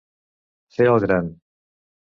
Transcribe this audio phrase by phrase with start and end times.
[0.77, 1.31] Fer el gran.